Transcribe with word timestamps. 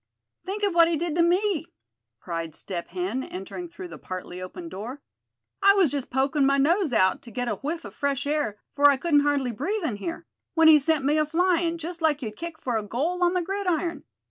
"Think 0.47 0.63
what 0.73 0.87
he 0.87 0.95
did 0.97 1.13
to 1.13 1.21
me?" 1.21 1.67
cried 2.19 2.55
Step 2.55 2.87
Hen 2.87 3.23
entering 3.23 3.69
through 3.69 3.89
the 3.89 3.99
partly 3.99 4.41
open 4.41 4.67
door; 4.67 4.99
"I 5.61 5.75
was 5.75 5.91
just 5.91 6.09
pokin' 6.09 6.43
my 6.43 6.57
nose 6.57 6.91
out, 6.91 7.21
to 7.21 7.29
get 7.29 7.47
a 7.47 7.57
whiff 7.57 7.85
of 7.85 7.93
fresh 7.93 8.25
air, 8.25 8.57
for 8.73 8.89
I 8.89 8.97
couldn't 8.97 9.19
hardly 9.19 9.51
breathe 9.51 9.83
in 9.83 9.97
here; 9.97 10.25
when 10.55 10.67
he 10.69 10.79
sent 10.79 11.05
me 11.05 11.19
a 11.19 11.25
flyin', 11.27 11.77
just 11.77 12.01
like 12.01 12.23
you'd 12.23 12.35
kick 12.35 12.57
for 12.59 12.81
goal 12.81 13.21
on 13.23 13.35
the 13.35 13.43
gridiron. 13.43 14.03